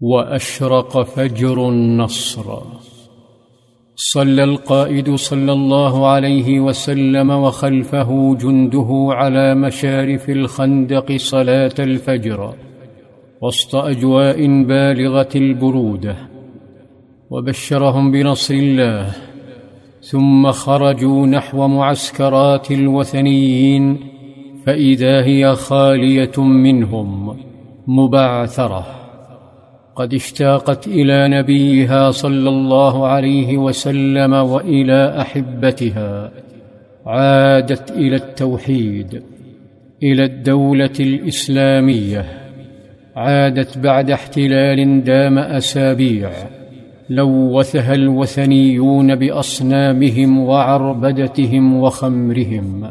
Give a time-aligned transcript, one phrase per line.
[0.00, 2.58] وأشرق فجر النصر.
[3.96, 12.54] صلى القائد صلى الله عليه وسلم وخلفه جنده على مشارف الخندق صلاة الفجر
[13.42, 16.16] وسط أجواء بالغة البرودة
[17.30, 19.12] وبشرهم بنصر الله.
[20.02, 23.98] ثم خرجوا نحو معسكرات الوثنيين
[24.66, 27.36] فإذا هي خالية منهم
[27.86, 28.86] مبعثرة.
[29.96, 36.30] قد اشتاقت إلى نبيها صلى الله عليه وسلم وإلى أحبتها
[37.06, 39.22] عادت إلى التوحيد
[40.02, 42.24] إلى الدولة الإسلامية
[43.16, 46.30] عادت بعد احتلال دام أسابيع
[47.10, 52.90] لوثها الوثنيون بأصنامهم وعربدتهم وخمرهم.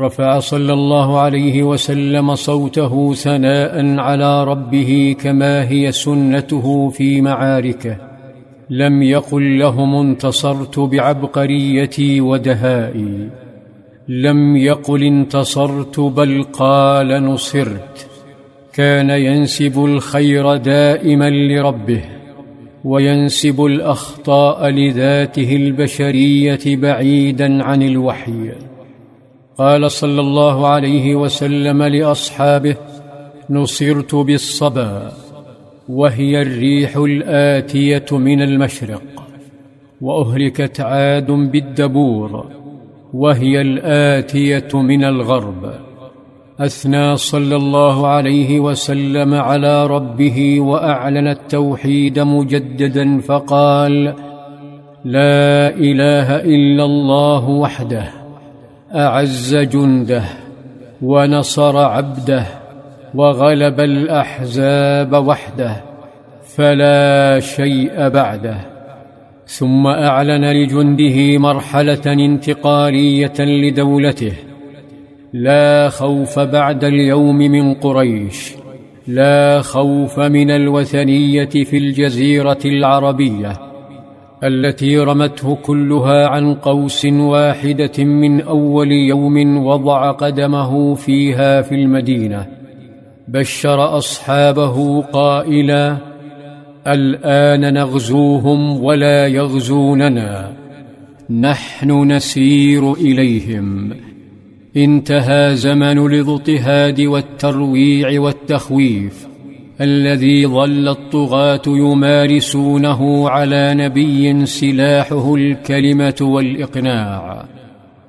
[0.00, 7.96] رفع صلى الله عليه وسلم صوته ثناء على ربه كما هي سنته في معاركه.
[8.70, 13.30] لم يقل لهم انتصرت بعبقريتي ودهائي.
[14.08, 18.08] لم يقل انتصرت بل قال نصرت.
[18.72, 22.04] كان ينسب الخير دائما لربه
[22.84, 28.52] وينسب الأخطاء لذاته البشرية بعيدا عن الوحي.
[29.58, 32.76] قال صلى الله عليه وسلم لأصحابه
[33.50, 35.12] نصرت بالصبا
[35.88, 39.02] وهي الريح الآتية من المشرق
[40.00, 42.46] وأهلكت عاد بالدبور
[43.14, 45.72] وهي الآتية من الغرب.
[46.60, 54.14] أثنى صلى الله عليه وسلم على ربه وأعلن التوحيد مجددا فقال
[55.04, 58.25] لا إله إلا الله وحده
[58.94, 60.24] أعز جنده
[61.02, 62.46] ونصر عبده
[63.14, 65.76] وغلب الأحزاب وحده
[66.56, 68.56] فلا شيء بعده
[69.46, 74.32] ثم أعلن لجنده مرحلة انتقاليه لدولته.
[75.32, 78.54] لا خوف بعد اليوم من قريش
[79.08, 83.65] لا خوف من الوثنية في الجزيرة العربية.
[84.44, 92.46] التي رمته كلها عن قوس واحدة من أول يوم وضع قدمه فيها في المدينة.
[93.28, 95.96] بشر أصحابه قائلا
[96.86, 100.52] الآن نغزوهم ولا يغزوننا.
[101.30, 103.92] نحن نسير إليهم.
[104.76, 109.35] انتهى زمن الاضطهاد والترويع والتخويف.
[109.80, 117.44] الذي ظل الطغاة يمارسونه على نبي سلاحه الكلمة والإقناع.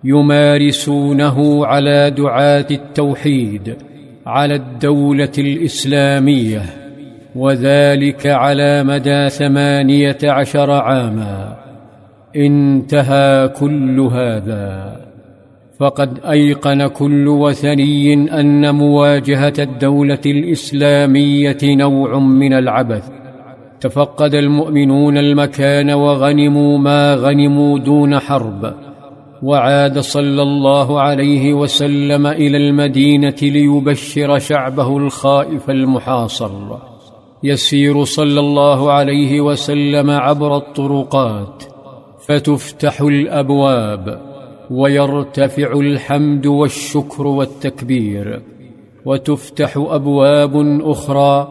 [0.03, 3.75] يمارسونه على دعاة التوحيد
[4.25, 6.61] على الدولة الإسلامية
[7.35, 11.57] وذلك على مدى ثمانية عشر عاما.
[12.35, 15.06] انتهى كل هذا.
[15.79, 23.09] فقد أيقن كل وثني أن مواجهة الدولة الإسلامية نوع من العبث.
[23.81, 28.73] تفقد المؤمنون المكان وغنموا ما غنموا دون حرب.
[29.43, 36.51] وعاد صلى الله عليه وسلم إلى المدينة ليبشر شعبه الخائف المحاصر.
[37.43, 41.63] يسير صلى الله عليه وسلم عبر الطرقات.
[42.27, 44.36] فتفتح الأبواب.
[44.71, 48.41] ويرتفع الحمد والشكر والتكبير
[49.05, 51.47] وتفتح أبواب أخرى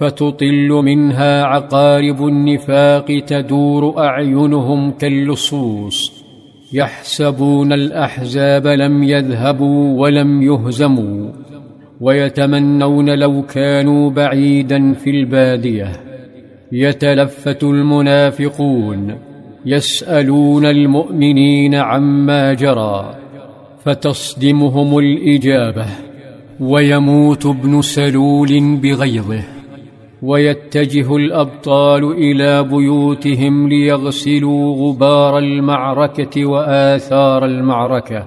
[0.00, 6.24] فتطل منها عقارب النفاق تدور أعينهم كاللصوص.
[6.72, 11.30] يحسبون الأحزاب لم يذهبوا ولم يهزموا
[12.00, 15.92] ويتمنون لو كانوا بعيدا في البادية.
[16.72, 19.33] يتلفت المنافقون
[19.66, 23.14] يسألون المؤمنين عما جرى
[23.84, 25.86] فتصدمهم الإجابة
[26.60, 29.42] ويموت ابن سلول بغيظه
[30.22, 38.26] ويتجه الأبطال إلى بيوتهم ليغسلوا غبار المعركة وآثار المعركة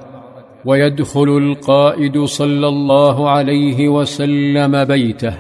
[0.66, 5.34] ويدخل القائد صلى الله عليه وسلم بيته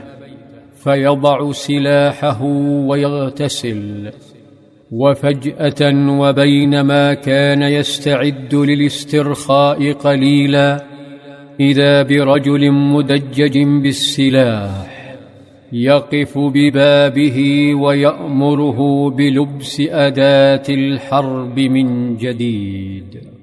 [0.84, 2.44] فيضع سلاحه
[2.88, 4.12] ويغتسل
[4.92, 10.84] وفجأة وبينما كان يستعد للاسترخاء قليلا
[11.60, 14.98] إذا برجل مدجج بالسلاح
[15.74, 17.40] يقف ببابه
[17.76, 23.37] ويأمره بلبس أداة الحرب من جديد.